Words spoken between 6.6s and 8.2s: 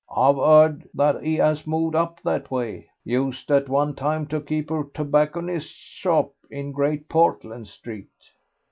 Great Portland Street."